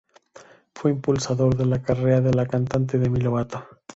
Fue 0.73 0.89
el 0.89 0.95
impulsor 0.95 1.55
de 1.55 1.63
la 1.67 1.83
carrera 1.83 2.21
de 2.21 2.33
la 2.33 2.47
cantante 2.47 2.97
Demi 2.97 3.19
Lovato. 3.21 3.67